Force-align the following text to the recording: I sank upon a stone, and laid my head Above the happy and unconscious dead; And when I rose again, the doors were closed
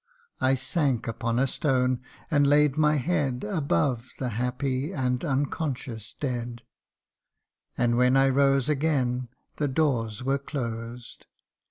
I 0.39 0.55
sank 0.55 1.07
upon 1.07 1.37
a 1.37 1.45
stone, 1.45 2.01
and 2.31 2.47
laid 2.47 2.75
my 2.75 2.95
head 2.95 3.43
Above 3.43 4.09
the 4.17 4.29
happy 4.29 4.91
and 4.91 5.23
unconscious 5.23 6.15
dead; 6.19 6.63
And 7.77 7.97
when 7.97 8.17
I 8.17 8.29
rose 8.29 8.67
again, 8.67 9.27
the 9.57 9.67
doors 9.67 10.23
were 10.23 10.39
closed 10.39 11.27